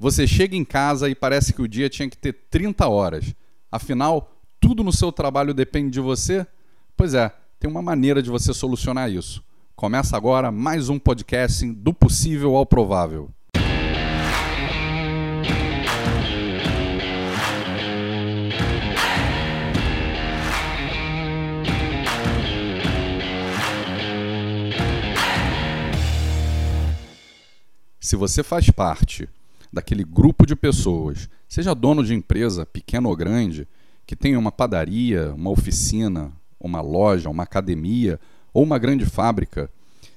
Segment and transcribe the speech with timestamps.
[0.00, 3.34] Você chega em casa e parece que o dia tinha que ter 30 horas.
[3.70, 6.46] Afinal, tudo no seu trabalho depende de você?
[6.96, 9.42] Pois é, tem uma maneira de você solucionar isso.
[9.74, 13.28] Começa agora mais um podcast do possível ao provável.
[27.98, 29.28] Se você faz parte
[29.72, 33.66] daquele grupo de pessoas, seja dono de empresa, pequeno ou grande,
[34.06, 38.18] que tem uma padaria, uma oficina, uma loja, uma academia
[38.52, 39.70] ou uma grande fábrica,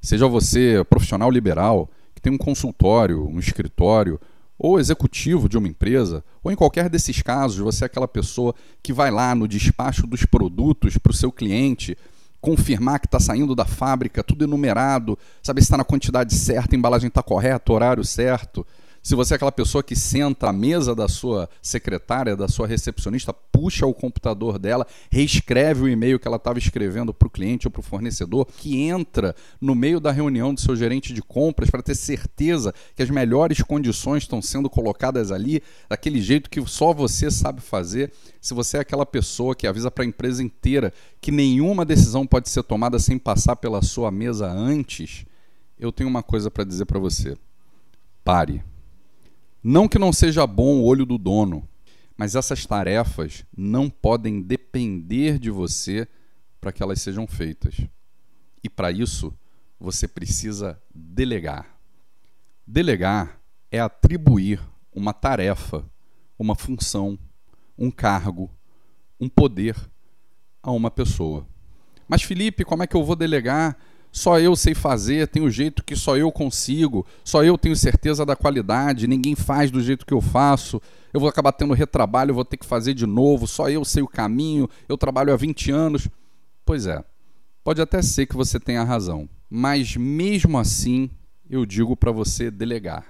[0.00, 4.20] seja você profissional liberal, que tem um consultório, um escritório
[4.58, 8.92] ou executivo de uma empresa, ou em qualquer desses casos, você é aquela pessoa que
[8.92, 11.96] vai lá no despacho dos produtos para o seu cliente
[12.40, 16.78] confirmar que está saindo da fábrica, tudo enumerado, saber se está na quantidade certa, a
[16.78, 18.66] embalagem está correta, horário certo.
[19.06, 23.32] Se você é aquela pessoa que senta à mesa da sua secretária, da sua recepcionista,
[23.32, 27.70] puxa o computador dela, reescreve o e-mail que ela estava escrevendo para o cliente ou
[27.70, 31.84] para o fornecedor, que entra no meio da reunião do seu gerente de compras para
[31.84, 37.30] ter certeza que as melhores condições estão sendo colocadas ali, daquele jeito que só você
[37.30, 38.12] sabe fazer.
[38.40, 42.48] Se você é aquela pessoa que avisa para a empresa inteira que nenhuma decisão pode
[42.48, 45.24] ser tomada sem passar pela sua mesa antes,
[45.78, 47.38] eu tenho uma coisa para dizer para você.
[48.24, 48.64] Pare.
[49.68, 51.68] Não que não seja bom o olho do dono,
[52.16, 56.06] mas essas tarefas não podem depender de você
[56.60, 57.74] para que elas sejam feitas.
[58.62, 59.36] E para isso,
[59.76, 61.66] você precisa delegar.
[62.64, 64.60] Delegar é atribuir
[64.94, 65.84] uma tarefa,
[66.38, 67.18] uma função,
[67.76, 68.48] um cargo,
[69.18, 69.74] um poder
[70.62, 71.44] a uma pessoa.
[72.06, 73.76] Mas Felipe, como é que eu vou delegar?
[74.10, 78.24] Só eu sei fazer, tem o jeito que só eu consigo, só eu tenho certeza
[78.24, 80.80] da qualidade, ninguém faz do jeito que eu faço,
[81.12, 84.08] eu vou acabar tendo retrabalho, vou ter que fazer de novo, só eu sei o
[84.08, 86.08] caminho, eu trabalho há 20 anos.
[86.64, 87.04] Pois é,
[87.62, 91.10] pode até ser que você tenha razão, mas mesmo assim
[91.48, 93.04] eu digo para você delegar.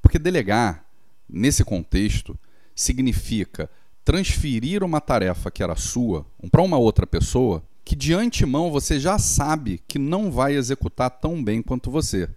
[0.00, 0.84] Porque delegar,
[1.28, 2.38] nesse contexto,
[2.74, 3.68] significa
[4.04, 9.18] transferir uma tarefa que era sua para uma outra pessoa que de antemão você já
[9.18, 12.28] sabe que não vai executar tão bem quanto você,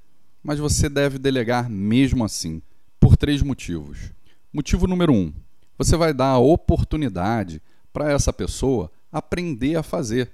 [0.42, 2.62] mas você deve delegar mesmo assim,
[2.98, 4.14] por três motivos.
[4.54, 5.34] Motivo número um:
[5.78, 10.32] você vai dar a oportunidade para essa pessoa aprender a fazer.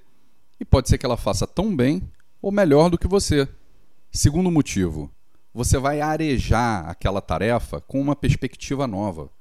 [0.60, 2.04] E pode ser que ela faça tão bem
[2.40, 3.50] ou melhor do que você.
[4.12, 5.10] Segundo motivo,
[5.52, 9.32] você vai arejar aquela tarefa com uma perspectiva nova.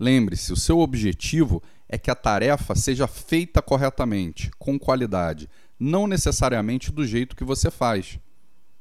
[0.00, 5.46] Lembre-se, o seu objetivo é que a tarefa seja feita corretamente, com qualidade,
[5.78, 8.18] não necessariamente do jeito que você faz.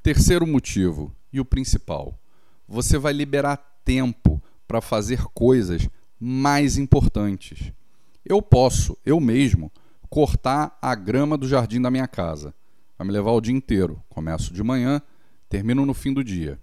[0.01, 2.17] Terceiro motivo, e o principal,
[2.65, 7.73] você vai liberar tempo para fazer coisas mais importantes.
[8.23, 9.69] Eu posso, eu mesmo,
[10.09, 12.53] cortar a grama do jardim da minha casa.
[12.97, 14.01] Vai me levar o dia inteiro.
[14.07, 15.01] Começo de manhã,
[15.49, 16.57] termino no fim do dia.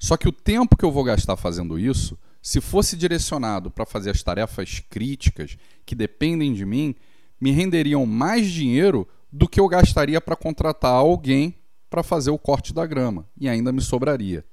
[0.00, 4.10] Só que o tempo que eu vou gastar fazendo isso se fosse direcionado para fazer
[4.10, 6.94] as tarefas críticas que dependem de mim,
[7.40, 11.54] me renderiam mais dinheiro do que eu gastaria para contratar alguém
[11.88, 14.44] para fazer o corte da grama e ainda me sobraria.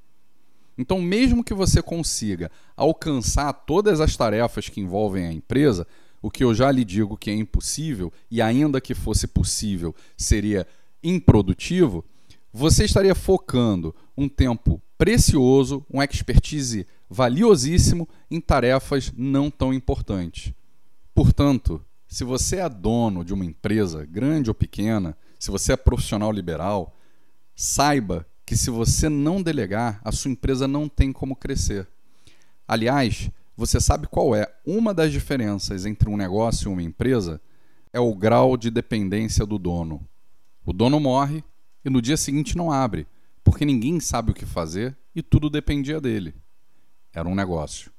[0.77, 5.87] Então, mesmo que você consiga alcançar todas as tarefas que envolvem a empresa,
[6.21, 10.67] o que eu já lhe digo que é impossível e ainda que fosse possível seria
[11.03, 12.05] improdutivo,
[12.51, 20.53] você estaria focando um tempo precioso, um expertise valiosíssimo em tarefas não tão importantes.
[21.13, 26.31] Portanto, se você é dono de uma empresa, grande ou pequena, se você é profissional
[26.31, 26.95] liberal,
[27.55, 31.87] saiba que se você não delegar, a sua empresa não tem como crescer.
[32.67, 37.41] Aliás, você sabe qual é uma das diferenças entre um negócio e uma empresa?
[37.91, 40.07] É o grau de dependência do dono.
[40.65, 41.43] O dono morre
[41.83, 43.07] e no dia seguinte não abre,
[43.43, 46.33] porque ninguém sabe o que fazer e tudo dependia dele
[47.13, 47.91] era um negócio.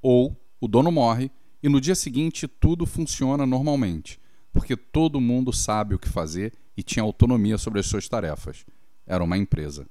[0.00, 1.30] Ou o dono morre
[1.62, 4.20] e no dia seguinte tudo funciona normalmente,
[4.52, 8.64] porque todo mundo sabe o que fazer e tinha autonomia sobre as suas tarefas.
[9.06, 9.86] Era uma empresa.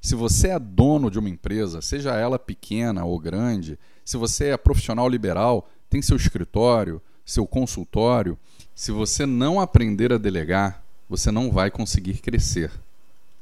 [0.00, 4.56] Se você é dono de uma empresa, seja ela pequena ou grande, se você é
[4.56, 8.38] profissional liberal, tem seu escritório, seu consultório,
[8.74, 12.70] se você não aprender a delegar, você não vai conseguir crescer.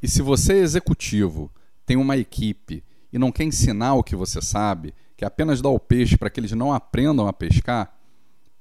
[0.03, 1.51] E se você é executivo,
[1.87, 2.83] tem uma equipe
[3.13, 6.39] e não quer ensinar o que você sabe, que apenas dá o peixe para que
[6.39, 7.97] eles não aprendam a pescar,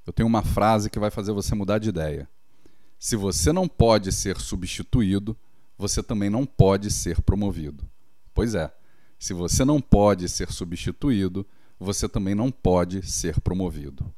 [0.05, 2.29] eu tenho uma frase que vai fazer você mudar de ideia.
[2.97, 5.37] Se você não pode ser substituído,
[5.77, 7.85] você também não pode ser promovido.
[8.33, 8.73] Pois é,
[9.19, 11.45] Se você não pode ser substituído,
[11.79, 14.13] você também não pode ser promovido.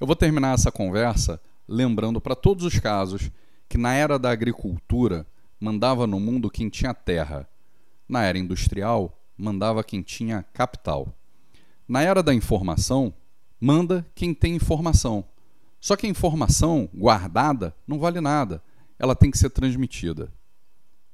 [0.00, 3.30] Eu vou terminar essa conversa lembrando para todos os casos
[3.68, 5.24] que na era da agricultura
[5.58, 7.48] mandava no mundo quem tinha terra,
[8.08, 11.08] na era industrial mandava quem tinha capital.
[11.86, 13.12] Na era da informação,
[13.60, 15.24] manda quem tem informação.
[15.80, 18.62] Só que a informação guardada não vale nada,
[18.98, 20.32] ela tem que ser transmitida.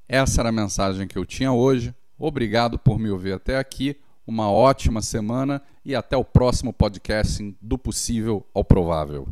[0.09, 1.95] Essa era a mensagem que eu tinha hoje.
[2.19, 3.97] Obrigado por me ouvir até aqui.
[4.27, 9.29] Uma ótima semana e até o próximo podcast do possível ao provável.